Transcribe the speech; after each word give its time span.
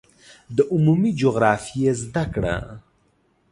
د 0.55 0.57
عمومي 0.73 1.11
جغرافیې 1.21 1.91
زده 2.01 2.23
کړه 2.33 2.55